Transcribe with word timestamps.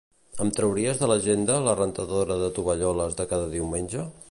Em 0.45 0.51
trauries 0.59 1.01
de 1.01 1.09
l'agenda 1.11 1.59
la 1.67 1.75
rentadora 1.81 2.39
de 2.45 2.49
tovalloles 2.57 3.21
de 3.21 3.29
cada 3.35 3.55
diumenge? 3.55 4.11